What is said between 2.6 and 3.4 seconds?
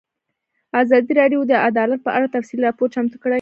راپور چمتو کړی.